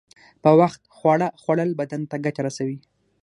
[0.43, 2.77] په وخت خواړه خوړل بدن ته گټه رسوي.